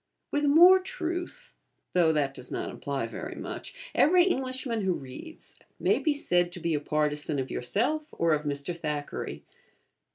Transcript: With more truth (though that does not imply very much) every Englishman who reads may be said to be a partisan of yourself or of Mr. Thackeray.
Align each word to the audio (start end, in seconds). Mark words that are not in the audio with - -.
With 0.31 0.45
more 0.45 0.79
truth 0.79 1.53
(though 1.93 2.11
that 2.11 2.33
does 2.33 2.49
not 2.49 2.71
imply 2.71 3.05
very 3.05 3.35
much) 3.35 3.91
every 3.93 4.23
Englishman 4.23 4.81
who 4.81 4.93
reads 4.93 5.57
may 5.79 5.99
be 5.99 6.15
said 6.15 6.51
to 6.53 6.59
be 6.59 6.73
a 6.73 6.79
partisan 6.79 7.37
of 7.37 7.51
yourself 7.51 8.07
or 8.11 8.33
of 8.33 8.41
Mr. 8.43 8.75
Thackeray. 8.75 9.43